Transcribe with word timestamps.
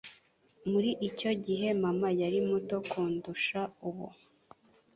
Muri 0.69 0.89
icyo 1.07 1.31
gihe, 1.45 1.67
mama 1.83 2.07
yari 2.21 2.39
muto 2.49 2.75
kundusha 2.89 3.59
ubu. 3.87 4.07